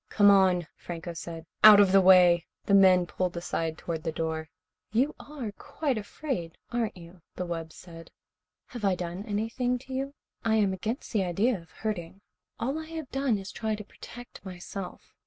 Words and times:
"Come 0.09 0.31
on," 0.31 0.65
Franco 0.77 1.13
said. 1.13 1.45
"Out 1.63 1.79
of 1.79 1.91
the 1.91 2.01
way." 2.01 2.47
The 2.65 2.73
men 2.73 3.05
pulled 3.05 3.37
aside 3.37 3.77
toward 3.77 4.01
the 4.01 4.11
door. 4.11 4.49
"You 4.91 5.13
are 5.19 5.51
quite 5.59 5.95
afraid, 5.99 6.57
aren't 6.71 6.97
you?" 6.97 7.21
the 7.35 7.45
wub 7.45 7.71
said. 7.71 8.09
"Have 8.69 8.83
I 8.83 8.95
done 8.95 9.23
anything 9.27 9.77
to 9.77 9.93
you? 9.93 10.15
I 10.43 10.55
am 10.55 10.73
against 10.73 11.13
the 11.13 11.23
idea 11.23 11.55
of 11.61 11.69
hurting. 11.69 12.21
All 12.59 12.79
I 12.79 12.87
have 12.87 13.11
done 13.11 13.37
is 13.37 13.51
try 13.51 13.75
to 13.75 13.83
protect 13.83 14.43
myself. 14.43 15.13